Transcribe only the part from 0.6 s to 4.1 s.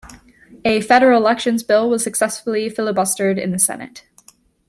A Federal Elections Bill was successfully filibustered in the Senate.